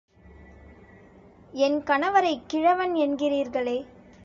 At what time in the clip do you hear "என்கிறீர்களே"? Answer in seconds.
2.95-3.77